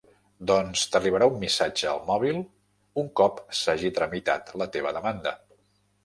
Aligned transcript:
Doncs 0.51 0.83
t'arribarà 0.93 1.25
un 1.33 1.35
missatge 1.41 1.89
al 1.91 1.99
mòbil 2.07 2.39
un 3.01 3.11
cop 3.21 3.37
s'hagi 3.59 3.91
tramitat 3.99 4.49
la 4.63 4.67
teva 4.77 4.95
demanda. 4.97 5.35